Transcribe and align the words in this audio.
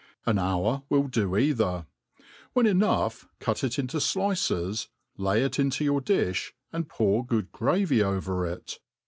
An 0.25 0.39
hour 0.39 0.81
will 0.89 1.07
do 1.07 1.37
either. 1.37 1.85
When 2.53 2.65
enough, 2.65 3.27
cut 3.39 3.63
it 3.63 3.77
into 3.77 3.97
flices, 3.97 4.87
lay 5.15 5.43
it 5.43 5.59
into 5.59 5.83
your 5.83 6.01
di(h, 6.01 6.53
and 6.73 6.89
pour 6.89 7.23
good 7.23 7.51
gravy 7.51 8.01
over 8.01 8.47
it. 8.47 8.79